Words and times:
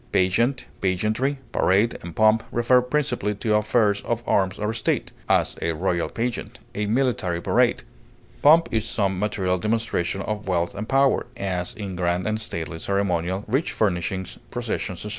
Pageant, 0.11 0.65
pageantry, 0.81 1.37
parade, 1.51 1.95
and 2.01 2.15
pomp 2.15 2.41
refer 2.51 2.81
principally 2.81 3.35
to 3.35 3.53
affairs 3.53 4.01
of 4.01 4.23
arms 4.25 4.57
or 4.57 4.73
state; 4.73 5.11
as, 5.29 5.55
a 5.61 5.73
royal 5.73 6.09
pageant; 6.09 6.57
a 6.73 6.87
military 6.87 7.39
parade. 7.39 7.83
Pomp 8.41 8.67
is 8.71 8.89
some 8.89 9.19
material 9.19 9.59
demonstration 9.59 10.23
of 10.23 10.47
wealth 10.47 10.73
and 10.73 10.89
power, 10.89 11.27
as 11.37 11.75
in 11.75 11.95
grand 11.95 12.25
and 12.25 12.41
stately 12.41 12.79
ceremonial, 12.79 13.45
rich 13.47 13.73
furnishings, 13.73 14.39
processions, 14.49 15.05
etc. 15.05 15.09